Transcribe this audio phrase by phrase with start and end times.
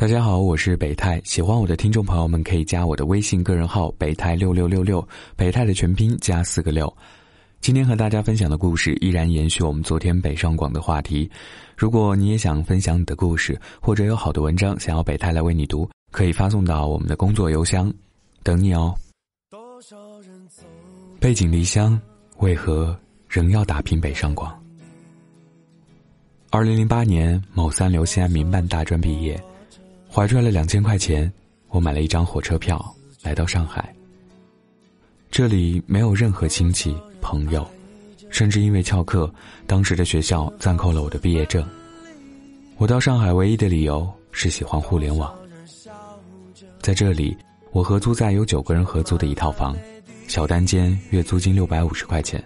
[0.00, 1.20] 大家好，我是北泰。
[1.24, 6.96] 喜欢我的听众朋友们可以加我的微信个人号“北泰六六六六”，北泰的全拼加四个六。
[7.60, 11.28] 今天和大家分享的故事依然延续我们昨天北上广的话题。
[11.76, 17.92] 如果你也想分享你的故事，或者有好的文章想要北泰来为你读，可以发送到我们的工作邮箱，
[18.44, 18.94] 等你哦。
[21.18, 22.00] 背井离乡，
[22.36, 22.96] 为何
[23.28, 24.56] 仍要打拼北上广？
[26.50, 29.36] 二零零八年，某三流西安民办大专毕业。
[30.18, 31.32] 怀揣了两千块钱，
[31.68, 33.94] 我买了一张火车票，来到上海。
[35.30, 37.64] 这里没有任何亲戚朋友，
[38.28, 39.32] 甚至因为翘课，
[39.64, 41.64] 当时的学校暂扣了我的毕业证。
[42.78, 45.32] 我到上海唯一的理由是喜欢互联网。
[46.82, 47.36] 在这里，
[47.70, 49.76] 我合租在有九个人合租的一套房，
[50.26, 52.42] 小单间，月租金六百五十块钱，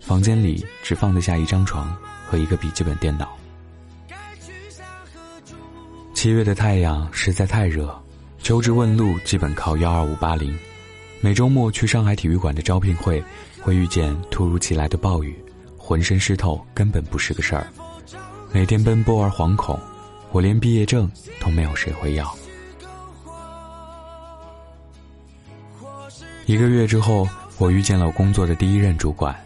[0.00, 1.96] 房间里只放得下一张床
[2.26, 3.35] 和一个笔记本电脑。
[6.16, 7.94] 七月的太阳实在太热，
[8.38, 10.58] 求职问路基本靠幺二五八零。
[11.20, 13.22] 每周末去上海体育馆的招聘会，
[13.60, 15.38] 会遇见突如其来的暴雨，
[15.76, 17.66] 浑身湿透根本不是个事儿。
[18.50, 19.78] 每天奔波而惶恐，
[20.32, 21.06] 我连毕业证
[21.38, 22.34] 都没有谁会要。
[26.46, 29.36] 一个月之后，我遇见了我工作的第一任主管。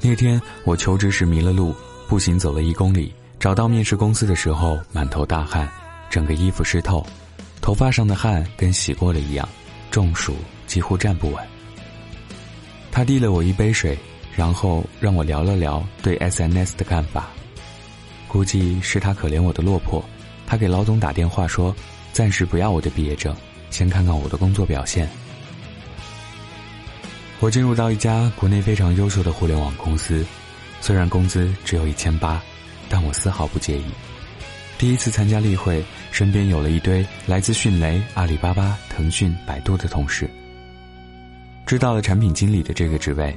[0.00, 1.74] 那天我求职时迷了路，
[2.06, 5.68] 步行走了一公里，找到面试公司的时候满头大汗。
[6.14, 7.04] 整个衣服湿透，
[7.60, 9.48] 头发上的汗跟洗过了一样，
[9.90, 11.44] 中暑几乎站不稳。
[12.92, 13.98] 他递了我一杯水，
[14.36, 17.30] 然后让我聊了聊对 SNS 的看法。
[18.28, 20.04] 估计是他可怜我的落魄，
[20.46, 21.74] 他给老总打电话说，
[22.12, 23.34] 暂时不要我的毕业证，
[23.70, 25.08] 先看看我的工作表现。
[27.40, 30.24] 我进入到一家国内非常优秀的互联网公司，
[30.80, 32.40] 虽然工资只有一千八，
[32.88, 33.84] 但我丝毫不介意。
[34.84, 40.28] 第一次参加例会，身边有了一堆来自迅雷、阿里巴巴、腾讯、百度的同事。
[41.64, 43.34] 知道了产品经理的这个职位，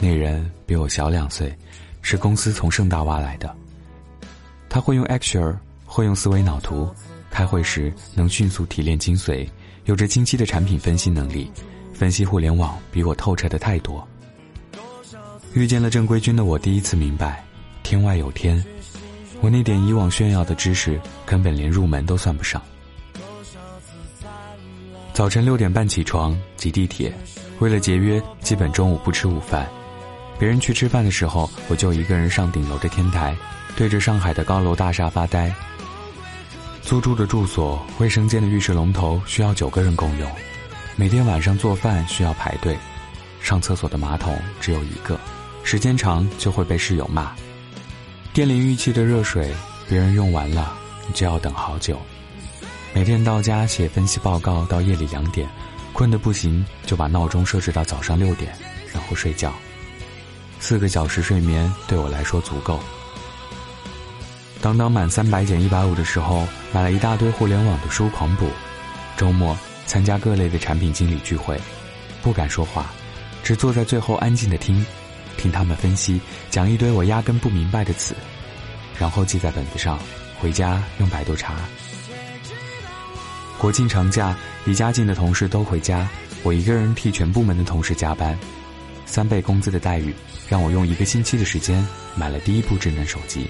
[0.00, 1.54] 那人比我小两岁，
[2.00, 3.54] 是公司从盛大挖来的。
[4.70, 5.52] 他会用 Excel，
[5.84, 6.88] 会用思维脑图，
[7.30, 9.46] 开会时能迅速提炼精髓，
[9.84, 11.52] 有着清晰的产品分析能力，
[11.92, 14.02] 分析互联网比我透彻的太多。
[15.52, 17.44] 遇见了正规军的我，第一次明白，
[17.82, 18.64] 天外有天。
[19.40, 22.60] 我那点以往炫耀的知识，根本连入门都算不上。
[25.12, 27.12] 早晨六点半起床挤地铁，
[27.58, 29.66] 为了节约，基本中午不吃午饭。
[30.38, 33.34] 别人去吃饭的时候，我就一个人上顶楼的天台，
[33.76, 35.54] 对着上海的高楼大厦发呆。
[36.82, 40.30] 租住的住所，卫生间的浴室龙头需要九个人共用，
[40.96, 42.76] 每天晚上做饭需要排队，
[43.40, 45.18] 上厕所的马桶只有一个，
[45.64, 47.32] 时间长就会被室友骂。
[48.36, 49.50] 电淋浴器的热水，
[49.88, 50.76] 别人用完了，
[51.06, 51.98] 你就要等好久。
[52.92, 55.48] 每天到家写分析报告到夜里两点，
[55.94, 58.54] 困得不行，就把闹钟设置到早上六点，
[58.92, 59.54] 然后睡觉。
[60.60, 62.78] 四个小时睡眠对我来说足够。
[64.60, 68.50] 当当满三百减一百五的时候，买了一大堆互联网的书狂补。
[69.16, 71.58] 周末参加各类的产品经理聚会，
[72.20, 72.92] 不敢说话，
[73.42, 74.84] 只坐在最后安静的听。
[75.36, 76.20] 听他们分析，
[76.50, 78.14] 讲一堆我压根不明白的词，
[78.98, 79.98] 然后记在本子上，
[80.40, 81.54] 回家用百度查。
[83.58, 86.08] 国庆长假，离家近的同事都回家，
[86.42, 88.38] 我一个人替全部门的同事加班，
[89.06, 90.14] 三倍工资的待遇，
[90.48, 93.46] 让我用一个星期的时间买了第一部智能手机。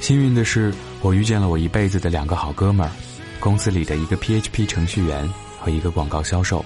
[0.00, 2.92] 幸运的是，我遇见了我一辈子的两个好哥们儿，
[3.40, 5.28] 公司里的一个 PHP 程序员
[5.60, 6.64] 和一个广告销售。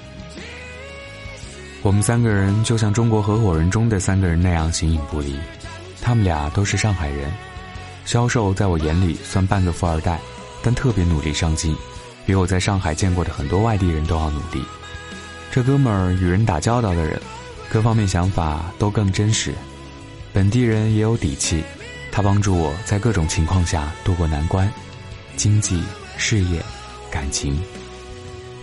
[1.88, 5.34] 我们三个人就像中国合伙人中的三个人那样形影不离，
[6.03, 7.32] 他们俩都是上海人，
[8.04, 10.21] 销售在我眼里算半个富二代，
[10.62, 11.75] 但特别努力上进，
[12.26, 14.62] 比我在上海见过的很多外地人都要努力。
[15.50, 17.19] 这哥们儿与人打交道的人，
[17.71, 19.55] 各方面想法都更真实，
[20.31, 21.65] 本地人也有底气，
[22.12, 24.70] 他帮助我在各种情况下度过难关，
[25.37, 25.82] 经济、
[26.19, 26.62] 事业、
[27.11, 27.58] 感情。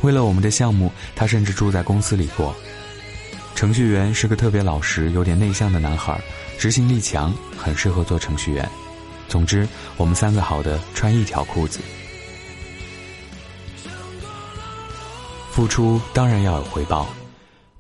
[0.01, 2.55] 为了我们的项目，他甚至住在公司里过。
[3.55, 6.21] 程序员是个特别老实、有点内向的男孩，
[6.59, 8.69] 执行力强，很适合做程序员。
[9.29, 9.65] 总之，
[9.95, 11.79] 我们三个好的穿一条裤子。
[15.51, 17.07] 付出当然要有回报。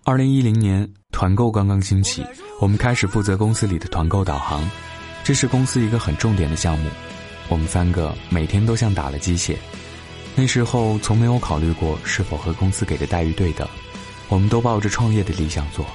[0.05, 2.25] 二零一零年，团购刚刚兴起，
[2.61, 4.67] 我们开始负责公司里的团购导航，
[5.25, 6.89] 这是公司一个很重点的项目。
[7.49, 9.57] 我们三个每天都像打了鸡血。
[10.35, 13.67] 那时候从没有考虑过是否和公司给的待遇对等。
[14.27, 15.85] 我们都抱着创业的理想做，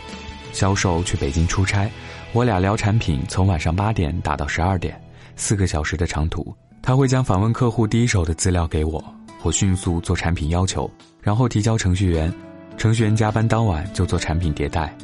[0.53, 1.91] 销售去北京出差，
[2.33, 5.01] 我俩聊产品，从晚上八点打到十二点，
[5.37, 9.03] 四个小时的长途，他会将访问客户第一手的资料给我，
[9.43, 10.91] 我迅速做产品要求，
[11.21, 12.33] 然后提交程序员。
[12.77, 14.97] 程序员加班当晚就做产品迭代，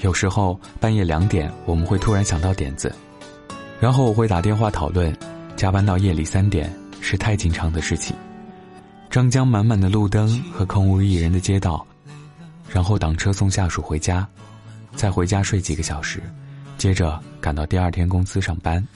[0.00, 2.92] 有时候半夜两点我们会突然想到点子，
[3.78, 5.16] 然后我会打电话讨论，
[5.54, 8.16] 加班到夜里三点是太经常的事情。
[9.10, 11.86] 张江满满的路灯和空无一人的街道，
[12.72, 14.26] 然后挡车送下属回家，
[14.94, 16.22] 再回家睡几个小时，
[16.78, 18.86] 接着赶到第二天公司上班。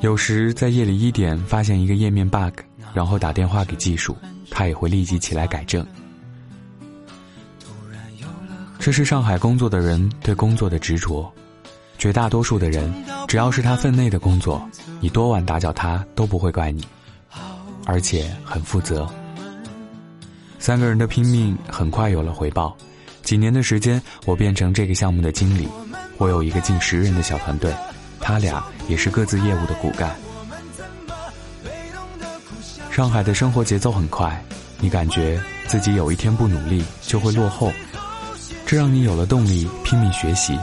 [0.00, 2.60] 有时在夜里一点发现一个页面 bug，
[2.94, 4.16] 然后打电话给技术，
[4.50, 5.84] 他也会立即起来改正。
[8.78, 11.30] 这是上海工作的人对工作的执着，
[11.98, 12.92] 绝大多数的人，
[13.26, 14.66] 只要是他分内的工作，
[15.00, 16.86] 你多晚打搅他都不会怪你，
[17.86, 19.10] 而且很负责。
[20.58, 22.76] 三个人的拼命很快有了回报，
[23.22, 25.68] 几年的时间，我变成这个项目的经理，
[26.18, 27.74] 我有一个近十人的小团队，
[28.20, 30.14] 他俩也是各自业务的骨干。
[32.90, 34.42] 上海的生活节奏很快，
[34.80, 37.72] 你感觉自己有一天不努力就会落后。
[38.66, 40.58] 这让你有了动力拼命学习。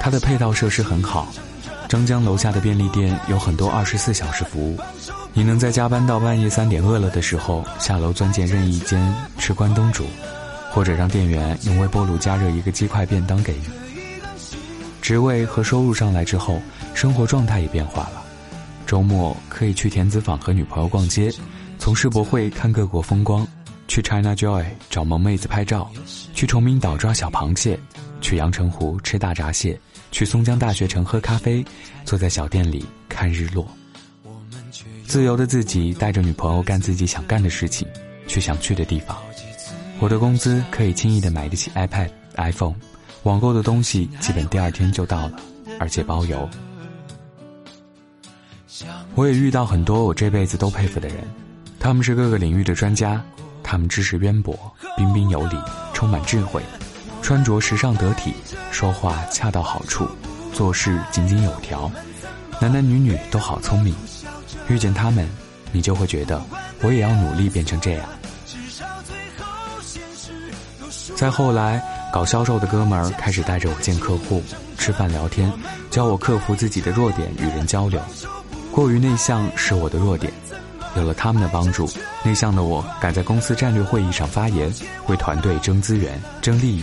[0.00, 1.28] 它的配套设施很好，
[1.88, 4.78] 张江楼下的便利店有很多二十四小时服务，
[5.34, 10.04] 你能在加班到半夜三点饿了的时候下楼钻进任意间吃关东煮，
[10.72, 13.64] 或者让店员用微波炉加热一个鸡块便当给你。
[15.00, 16.60] 职位和收入上来之后，
[16.92, 18.22] 生活状态也变化了，
[18.84, 21.32] 周末可以去田子坊和女朋友逛街，
[21.78, 23.46] 从世博会看各国风光。
[23.86, 25.90] 去 China Joy 找萌妹子拍照，
[26.34, 27.80] 去崇明岛抓小螃蟹，
[28.20, 29.80] 去阳澄湖吃大闸蟹，
[30.12, 31.64] 去松江大学城喝咖啡，
[32.04, 33.66] 坐在小店里看日落。
[35.08, 37.88] 自由的自己带着女朋友干自己想干的事情，
[38.26, 39.16] 去想去的地方。
[40.00, 42.74] 我的工资可以轻易的买得起 iPad、iPhone，
[43.22, 45.32] 网购的东西基本第二天就到了，
[45.80, 46.46] 而且包邮。
[49.14, 51.16] 我也遇到很多我这辈子都佩服的人，
[51.80, 53.24] 他们是各个领域的专家。
[53.62, 54.54] 他们知识渊博，
[54.98, 55.56] 彬彬有礼，
[55.94, 56.62] 充满智慧，
[57.22, 58.34] 穿着时尚得体，
[58.70, 60.06] 说话恰到好处，
[60.52, 61.90] 做事井井有条，
[62.60, 63.94] 男男女女都好聪明。
[64.68, 65.28] 遇见他们，
[65.72, 66.42] 你就会觉得
[66.82, 68.08] 我也要努力变成这样。
[71.16, 71.82] 再后来，
[72.12, 74.42] 搞销售的哥们儿开始带着我见客户、
[74.76, 75.52] 吃饭聊天，
[75.90, 78.00] 教我克服自己的弱点，与人交流。
[78.70, 80.32] 过于内向是我的弱点。
[80.96, 81.88] 有了他们的帮助，
[82.24, 84.72] 内向的我敢在公司战略会议上发言，
[85.06, 86.82] 为团队争资源、争利益。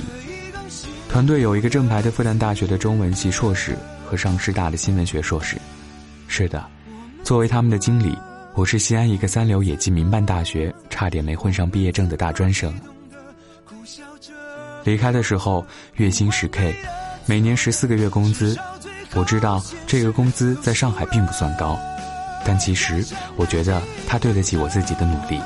[1.10, 5.58] 团队有一个正牌的复旦大学的中文系硕士和上师大的新闻学硕士。
[6.28, 6.64] 是的，
[7.26, 8.16] 作为他们的经理，
[8.54, 12.72] 我是西安一个三流野鸡民办大学差点没混上毕业证的大专生。
[14.84, 16.76] 离开的时候，月薪十 K，
[17.26, 18.56] 每年十四个月工资。
[19.16, 21.76] 我知道这个工资在上海并不算高。
[22.46, 23.04] 但其实，
[23.38, 25.42] 我觉得他对得起我自己的努力。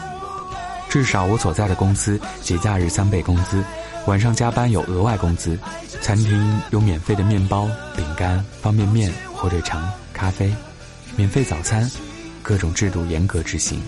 [0.89, 3.63] 至少我所在的公司节假日三倍工资，
[4.05, 5.57] 晚上加班有额外工资，
[6.01, 10.53] 餐厅有免费的面包、饼干、方便面、火腿肠、咖啡，
[11.19, 11.85] 免费早餐，
[12.41, 13.81] 各种制度严格执行。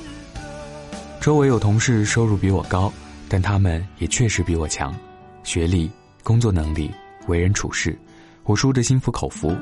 [1.21, 2.91] 周围有同事收入比我高，
[3.29, 4.93] 但他们也确实比我强，
[5.41, 5.89] 学历、
[6.25, 6.91] 工作能力、
[7.27, 7.97] 为人处事，
[8.43, 9.55] 我输得心服口服。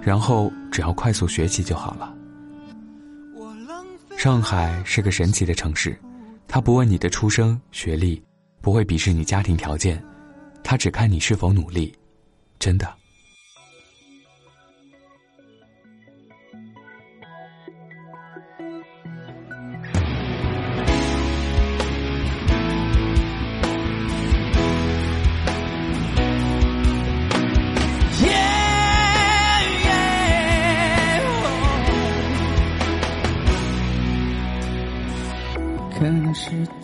[0.00, 2.14] 然后只要快速学习就好了。
[4.16, 5.94] 上海是个神奇的城市，
[6.48, 8.22] 他不问你的出生、学历，
[8.62, 10.02] 不会鄙视你家庭条件，
[10.64, 11.94] 他只看你是否努力，
[12.58, 12.90] 真的。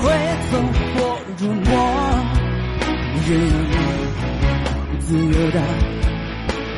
[0.00, 0.06] 会
[0.50, 0.52] 走
[0.94, 0.96] 火
[1.38, 1.70] 入魔，
[3.26, 3.30] 人
[5.00, 5.58] 自由的，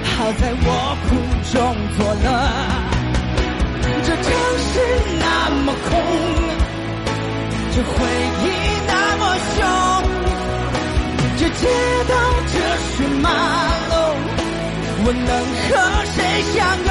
[0.05, 0.67] 好在我
[1.05, 1.09] 苦
[1.53, 1.55] 中
[1.97, 2.27] 作乐。
[4.03, 4.25] 这城
[4.59, 4.73] 市
[5.21, 5.25] 那
[5.65, 5.91] 么空，
[7.73, 7.89] 这回
[8.43, 8.47] 忆
[8.87, 9.23] 那么
[9.55, 9.59] 凶，
[11.37, 11.63] 这街
[12.09, 12.13] 道
[12.47, 12.55] 这
[12.91, 13.29] 是马
[13.91, 13.93] 路，
[15.05, 15.29] 我能
[15.69, 15.69] 和
[16.07, 16.17] 谁
[16.55, 16.90] 相拥？